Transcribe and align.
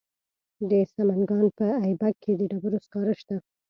د 0.69 0.71
سمنګان 0.95 1.45
په 1.57 1.67
ایبک 1.85 2.15
کې 2.23 2.31
د 2.39 2.41
ډبرو 2.51 2.77
سکاره 2.85 3.13
شته. 3.19 3.35